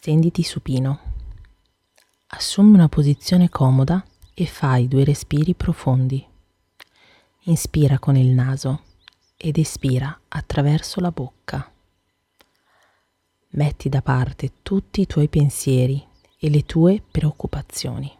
Stenditi 0.00 0.44
supino. 0.44 1.00
Assumi 2.28 2.74
una 2.74 2.88
posizione 2.88 3.48
comoda 3.48 4.06
e 4.32 4.46
fai 4.46 4.86
due 4.86 5.02
respiri 5.02 5.54
profondi. 5.54 6.24
Inspira 7.46 7.98
con 7.98 8.14
il 8.14 8.28
naso 8.28 8.84
ed 9.36 9.58
espira 9.58 10.16
attraverso 10.28 11.00
la 11.00 11.10
bocca. 11.10 11.68
Metti 13.48 13.88
da 13.88 14.00
parte 14.00 14.62
tutti 14.62 15.00
i 15.00 15.06
tuoi 15.06 15.26
pensieri 15.26 16.06
e 16.38 16.48
le 16.48 16.64
tue 16.64 17.02
preoccupazioni. 17.02 18.16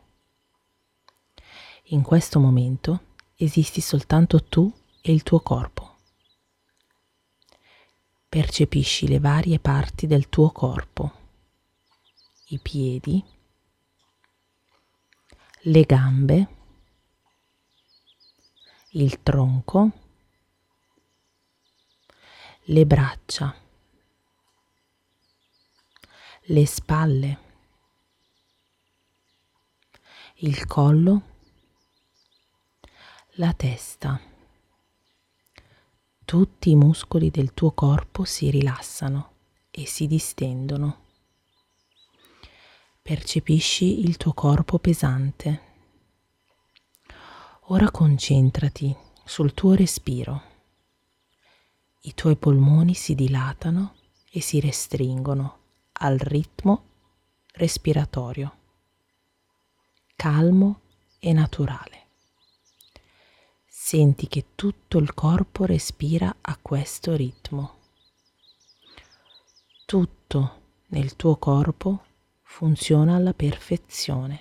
In 1.91 2.03
questo 2.03 2.41
momento 2.41 3.03
esisti 3.37 3.81
soltanto 3.81 4.43
tu 4.43 4.69
e 5.01 5.13
il 5.13 5.23
tuo 5.23 5.39
corpo. 5.39 5.95
Percepisci 8.29 9.07
le 9.07 9.21
varie 9.21 9.61
parti 9.61 10.09
del 10.09 10.29
tuo 10.29 10.51
corpo 10.51 11.18
i 12.51 12.59
piedi, 12.59 13.23
le 15.63 15.83
gambe, 15.83 16.49
il 18.93 19.23
tronco, 19.23 19.91
le 22.65 22.87
braccia, 22.87 23.55
le 26.45 26.67
spalle, 26.67 27.39
il 30.37 30.65
collo, 30.67 31.23
la 33.33 33.53
testa. 33.53 34.19
Tutti 36.25 36.71
i 36.71 36.77
muscoli 36.77 37.31
del 37.31 37.53
tuo 37.53 37.73
corpo 37.73 38.25
si 38.25 38.49
rilassano 38.51 39.35
e 39.71 39.87
si 39.87 40.07
distendono. 40.07 41.08
Percepisci 43.09 44.01
il 44.01 44.19
tuo 44.19 44.35
corpo 44.35 44.79
pesante. 44.79 45.63
Ora 47.69 47.91
concentrati 47.91 48.95
sul 49.25 49.55
tuo 49.55 49.73
respiro. 49.73 50.43
I 52.03 52.13
tuoi 52.13 52.37
polmoni 52.37 52.93
si 52.93 53.15
dilatano 53.15 53.95
e 54.31 54.43
si 54.43 54.61
restringono 54.61 55.59
al 55.93 56.19
ritmo 56.19 56.85
respiratorio, 57.53 58.57
calmo 60.15 60.81
e 61.19 61.33
naturale. 61.33 62.09
Senti 63.67 64.29
che 64.29 64.49
tutto 64.55 64.99
il 64.99 65.15
corpo 65.15 65.65
respira 65.65 66.37
a 66.43 66.59
questo 66.61 67.17
ritmo. 67.17 67.79
Tutto 69.87 70.61
nel 70.89 71.17
tuo 71.17 71.37
corpo 71.37 72.03
funziona 72.51 73.15
alla 73.15 73.35
perfezione. 73.35 74.41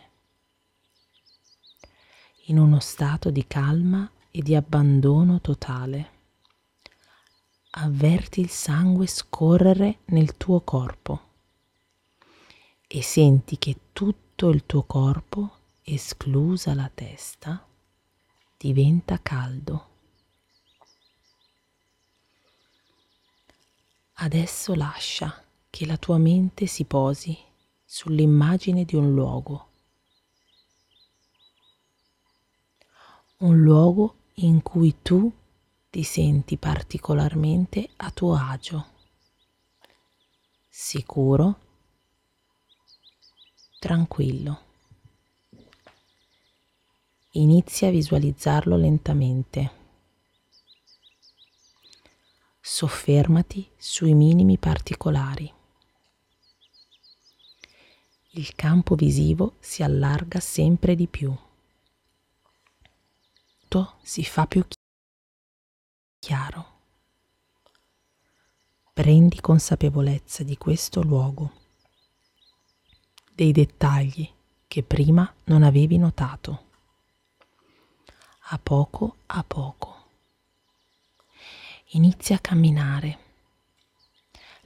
In 2.46 2.58
uno 2.58 2.80
stato 2.80 3.30
di 3.30 3.46
calma 3.46 4.10
e 4.32 4.42
di 4.42 4.56
abbandono 4.56 5.40
totale. 5.40 6.12
Avverti 7.72 8.40
il 8.40 8.50
sangue 8.50 9.06
scorrere 9.06 10.00
nel 10.06 10.36
tuo 10.36 10.62
corpo 10.62 11.22
e 12.88 13.04
senti 13.04 13.60
che 13.60 13.76
tutto 13.94 14.50
il 14.50 14.66
tuo 14.66 14.84
corpo, 14.84 15.58
esclusa 15.84 16.74
la 16.74 16.90
testa, 16.92 17.64
diventa 18.58 19.22
caldo. 19.22 19.90
Adesso 24.14 24.74
lascia 24.74 25.44
che 25.70 25.86
la 25.86 25.98
tua 25.98 26.18
mente 26.18 26.66
si 26.66 26.86
posi 26.86 27.46
sull'immagine 27.90 28.84
di 28.84 28.98
un 28.98 29.14
luogo. 29.14 29.68
Un 33.38 33.62
luogo 33.62 34.16
in 34.36 34.62
cui 34.62 34.98
tu 35.02 35.32
ti 35.90 36.04
senti 36.04 36.58
particolarmente 36.58 37.90
a 37.96 38.12
tuo 38.12 38.36
agio, 38.36 38.88
sicuro, 40.68 41.60
tranquillo. 43.80 44.66
Inizia 47.32 47.88
a 47.88 47.92
visualizzarlo 47.92 48.76
lentamente. 48.76 49.72
Soffermati 52.60 53.70
sui 53.78 54.14
minimi 54.14 54.58
particolari 54.58 55.56
il 58.40 58.54
campo 58.56 58.96
visivo 58.96 59.56
si 59.60 59.84
allarga 59.84 60.40
sempre 60.40 60.96
di 60.96 61.08
più. 61.08 61.36
Tutto 63.68 63.96
si 64.02 64.24
fa 64.24 64.48
più 64.48 64.66
chiaro. 66.20 66.76
Prendi 68.94 69.42
consapevolezza 69.42 70.44
di 70.44 70.58
questo 70.58 71.02
luogo, 71.02 71.52
dei 73.34 73.52
dettagli 73.52 74.28
che 74.68 74.84
prima 74.84 75.32
non 75.46 75.64
avevi 75.64 75.98
notato. 75.98 76.66
A 78.50 78.58
poco 78.58 79.18
a 79.26 79.44
poco. 79.44 79.96
Inizia 81.92 82.38
a 82.38 82.40
camminare 82.40 83.20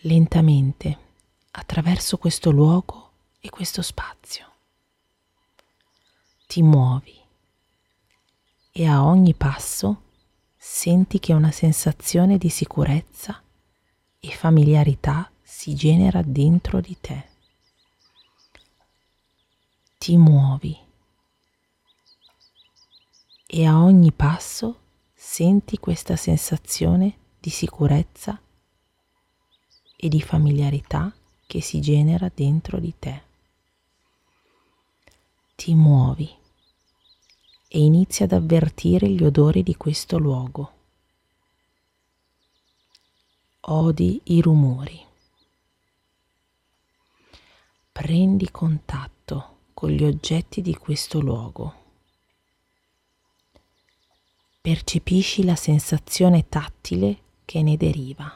lentamente 0.01 1.09
attraverso 1.51 2.17
questo 2.17 2.51
luogo 2.51 3.00
e 3.41 3.49
questo 3.49 3.81
spazio. 3.81 4.45
Ti 6.45 6.61
muovi 6.61 7.19
e 8.71 8.85
a 8.85 9.03
ogni 9.03 9.33
passo 9.33 10.03
senti 10.55 11.19
che 11.19 11.33
una 11.33 11.51
sensazione 11.51 12.37
di 12.37 12.49
sicurezza 12.49 13.41
e 14.19 14.29
familiarità 14.29 15.29
si 15.41 15.73
genera 15.73 16.21
dentro 16.21 16.79
di 16.81 16.95
te. 17.01 17.29
Ti 19.97 20.17
muovi 20.17 20.77
e 23.47 23.65
a 23.65 23.81
ogni 23.81 24.11
passo 24.11 24.79
senti 25.13 25.77
questa 25.79 26.15
sensazione 26.15 27.17
di 27.39 27.49
sicurezza 27.49 28.39
e 29.95 30.09
di 30.09 30.21
familiarità 30.21 31.11
che 31.47 31.61
si 31.61 31.81
genera 31.81 32.31
dentro 32.33 32.79
di 32.79 32.93
te 32.97 33.29
ti 35.61 35.75
muovi 35.75 36.27
e 37.67 37.79
inizi 37.79 38.23
ad 38.23 38.31
avvertire 38.31 39.07
gli 39.07 39.23
odori 39.23 39.61
di 39.61 39.75
questo 39.75 40.17
luogo. 40.17 40.71
Odi 43.59 44.19
i 44.23 44.41
rumori. 44.41 44.99
Prendi 47.91 48.49
contatto 48.49 49.57
con 49.75 49.91
gli 49.91 50.03
oggetti 50.03 50.63
di 50.63 50.75
questo 50.75 51.19
luogo. 51.19 51.75
Percepisci 54.61 55.43
la 55.43 55.55
sensazione 55.55 56.49
tattile 56.49 57.19
che 57.45 57.61
ne 57.61 57.77
deriva. 57.77 58.35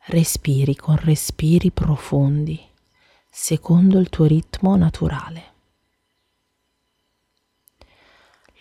Respiri 0.00 0.76
con 0.76 0.96
respiri 0.96 1.70
profondi 1.70 2.68
secondo 3.30 4.00
il 4.00 4.08
tuo 4.08 4.26
ritmo 4.26 4.74
naturale. 4.76 5.48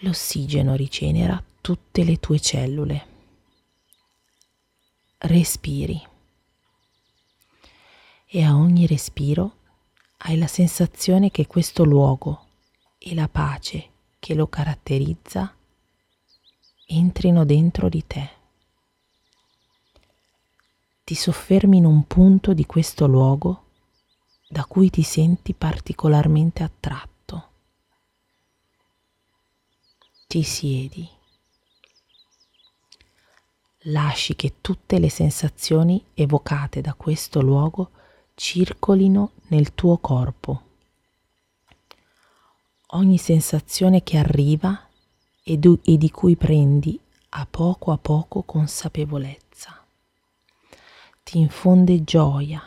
L'ossigeno 0.01 0.75
rigenera 0.75 1.43
tutte 1.59 2.03
le 2.03 2.17
tue 2.19 2.39
cellule. 2.39 3.07
Respiri 5.17 6.07
e 8.27 8.43
a 8.43 8.55
ogni 8.55 8.85
respiro 8.85 9.55
hai 10.19 10.37
la 10.37 10.47
sensazione 10.47 11.31
che 11.31 11.47
questo 11.47 11.83
luogo 11.83 12.45
e 12.99 13.15
la 13.15 13.27
pace 13.27 13.89
che 14.19 14.35
lo 14.35 14.47
caratterizza 14.47 15.53
entrino 16.85 17.43
dentro 17.43 17.89
di 17.89 18.05
te. 18.05 18.29
Ti 21.03 21.15
soffermi 21.15 21.77
in 21.77 21.85
un 21.85 22.05
punto 22.05 22.53
di 22.53 22.65
questo 22.65 23.07
luogo 23.07 23.63
da 24.49 24.65
cui 24.65 24.89
ti 24.89 25.03
senti 25.03 25.53
particolarmente 25.53 26.63
attratto. 26.63 27.47
Ti 30.25 30.41
siedi. 30.41 31.07
Lasci 33.83 34.35
che 34.35 34.55
tutte 34.59 34.97
le 34.97 35.09
sensazioni 35.09 36.03
evocate 36.15 36.81
da 36.81 36.95
questo 36.95 37.41
luogo 37.41 37.91
circolino 38.33 39.33
nel 39.49 39.75
tuo 39.75 39.97
corpo. 39.99 40.63
Ogni 42.93 43.19
sensazione 43.19 44.01
che 44.01 44.17
arriva 44.17 44.87
e, 45.43 45.57
du- 45.57 45.79
e 45.83 45.97
di 45.97 46.09
cui 46.09 46.35
prendi 46.35 46.99
a 47.29 47.45
poco 47.45 47.91
a 47.91 47.97
poco 47.97 48.41
consapevolezza 48.41 49.79
ti 51.29 51.37
infonde 51.37 52.03
gioia, 52.03 52.59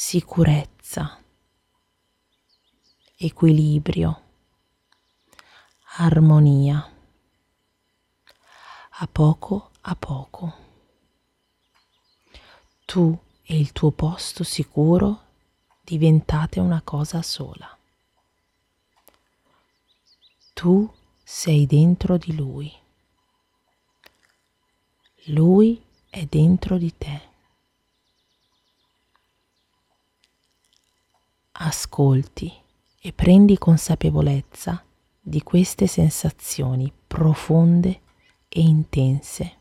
sicurezza, 0.00 1.18
equilibrio, 3.16 4.22
armonia, 5.96 6.88
a 8.90 9.06
poco 9.08 9.70
a 9.80 9.96
poco. 9.96 10.54
Tu 12.84 13.18
e 13.42 13.58
il 13.58 13.72
tuo 13.72 13.90
posto 13.90 14.44
sicuro 14.44 15.24
diventate 15.82 16.60
una 16.60 16.80
cosa 16.82 17.20
sola. 17.20 17.76
Tu 20.54 20.94
sei 21.24 21.66
dentro 21.66 22.16
di 22.16 22.36
lui. 22.36 22.72
Lui 25.24 25.84
è 26.08 26.24
dentro 26.24 26.78
di 26.78 26.96
te. 26.96 27.27
Ascolti 31.60 32.52
e 33.00 33.12
prendi 33.12 33.58
consapevolezza 33.58 34.80
di 35.20 35.42
queste 35.42 35.88
sensazioni 35.88 36.92
profonde 37.04 38.00
e 38.48 38.60
intense 38.60 39.56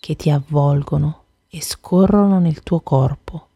che 0.00 0.16
ti 0.16 0.30
avvolgono 0.30 1.24
e 1.50 1.60
scorrono 1.60 2.38
nel 2.38 2.62
tuo 2.62 2.80
corpo 2.80 3.48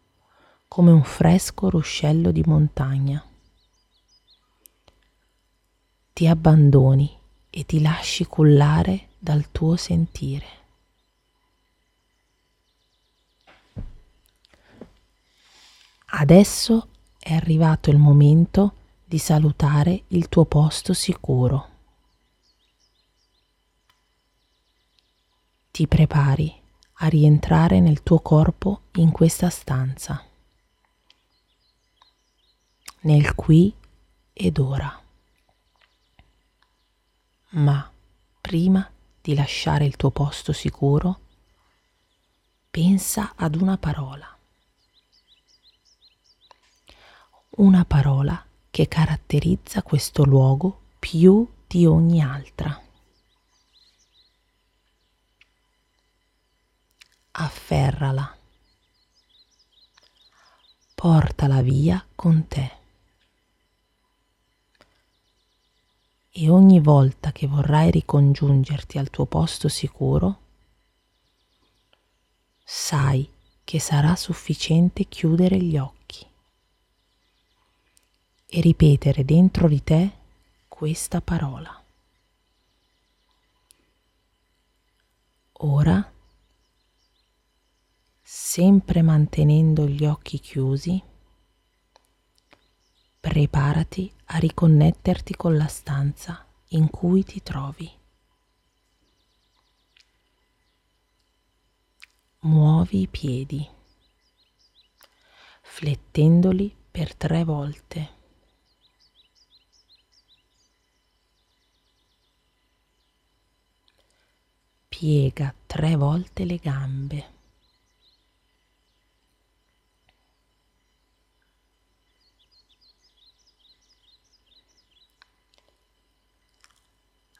come 0.67 0.91
un 0.91 1.03
fresco 1.03 1.71
ruscello 1.71 2.31
di 2.31 2.43
montagna. 2.45 3.25
Ti 6.13 6.27
abbandoni 6.27 7.19
e 7.49 7.65
ti 7.65 7.81
lasci 7.81 8.25
cullare 8.25 9.09
dal 9.17 9.49
tuo 9.51 9.75
sentire. 9.75 10.45
Adesso 16.05 16.89
è 17.23 17.33
arrivato 17.33 17.89
il 17.89 17.97
momento 17.97 18.75
di 19.05 19.17
salutare 19.17 20.03
il 20.07 20.27
tuo 20.27 20.43
posto 20.43 20.93
sicuro. 20.93 21.69
Ti 25.71 25.87
prepari 25.87 26.53
a 26.95 27.07
rientrare 27.07 27.79
nel 27.79 28.03
tuo 28.03 28.19
corpo 28.19 28.81
in 28.95 29.11
questa 29.11 29.49
stanza, 29.49 30.21
nel 33.03 33.35
qui 33.35 33.73
ed 34.33 34.57
ora. 34.57 35.01
Ma 37.51 37.89
prima 38.41 38.91
di 39.21 39.33
lasciare 39.33 39.85
il 39.85 39.95
tuo 39.95 40.11
posto 40.11 40.51
sicuro, 40.51 41.21
pensa 42.69 43.31
ad 43.37 43.55
una 43.55 43.77
parola. 43.77 44.32
Una 47.55 47.85
parola 47.85 48.43
che 48.71 48.87
caratterizza 48.87 49.83
questo 49.83 50.23
luogo 50.25 50.85
più 50.97 51.47
di 51.67 51.85
ogni 51.85 52.19
altra. 52.19 52.81
Afferrala. 57.29 58.35
Portala 60.95 61.61
via 61.61 62.03
con 62.15 62.47
te. 62.47 62.71
E 66.31 66.49
ogni 66.49 66.79
volta 66.79 67.31
che 67.31 67.45
vorrai 67.45 67.91
ricongiungerti 67.91 68.97
al 68.97 69.11
tuo 69.11 69.27
posto 69.27 69.67
sicuro, 69.67 70.39
sai 72.63 73.31
che 73.63 73.79
sarà 73.79 74.15
sufficiente 74.15 75.03
chiudere 75.03 75.57
gli 75.57 75.77
occhi 75.77 76.31
e 78.55 78.61
ripetere 78.61 79.25
dentro 79.25 79.67
di 79.67 79.81
te 79.83 80.11
questa 80.67 81.21
parola. 81.21 81.83
Ora, 85.53 86.13
sempre 88.21 89.01
mantenendo 89.01 89.87
gli 89.87 90.05
occhi 90.05 90.39
chiusi, 90.39 91.01
preparati 93.19 94.13
a 94.25 94.37
riconnetterti 94.37 95.35
con 95.35 95.57
la 95.57 95.67
stanza 95.67 96.45
in 96.69 96.91
cui 96.91 97.23
ti 97.23 97.41
trovi. 97.41 97.91
Muovi 102.41 103.01
i 103.01 103.07
piedi, 103.07 103.67
flettendoli 105.63 106.75
per 106.91 107.15
tre 107.15 107.43
volte. 107.43 108.21
Piega 115.03 115.53
tre 115.65 115.97
volte 115.97 116.45
le 116.45 116.55
gambe. 116.55 117.31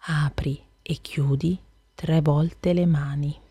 Apri 0.08 0.62
e 0.82 0.96
chiudi 0.96 1.58
tre 1.96 2.20
volte 2.20 2.74
le 2.74 2.86
mani. 2.86 3.42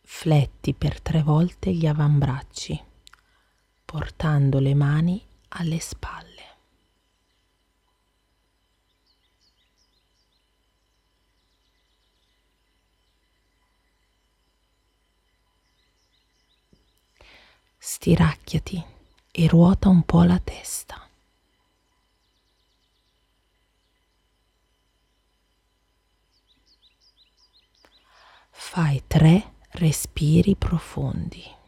Fletti 0.00 0.72
per 0.72 1.02
tre 1.02 1.22
volte 1.22 1.74
gli 1.74 1.86
avambracci 1.86 2.91
portando 3.92 4.58
le 4.58 4.72
mani 4.72 5.22
alle 5.48 5.78
spalle. 5.78 6.30
Stiracchiati 17.76 18.82
e 19.30 19.46
ruota 19.46 19.90
un 19.90 20.02
po' 20.04 20.22
la 20.22 20.38
testa. 20.38 21.06
Fai 28.52 29.02
tre 29.06 29.52
respiri 29.72 30.56
profondi. 30.56 31.60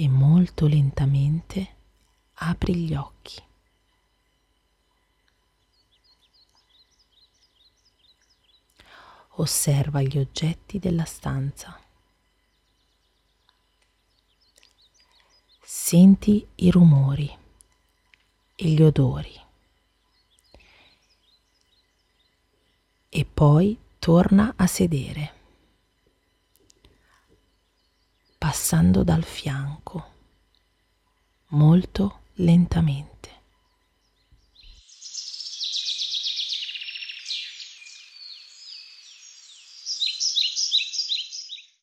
E 0.00 0.06
molto 0.08 0.68
lentamente 0.68 1.74
apri 2.34 2.72
gli 2.76 2.94
occhi. 2.94 3.42
Osserva 9.30 10.00
gli 10.02 10.16
oggetti 10.16 10.78
della 10.78 11.04
stanza. 11.04 11.76
Senti 15.60 16.46
i 16.54 16.70
rumori 16.70 17.36
e 18.54 18.68
gli 18.68 18.82
odori. 18.82 19.46
E 23.08 23.24
poi 23.24 23.76
torna 23.98 24.54
a 24.56 24.66
sedere 24.68 25.37
passando 28.48 29.04
dal 29.04 29.24
fianco, 29.24 30.06
molto 31.48 32.20
lentamente. 32.36 33.37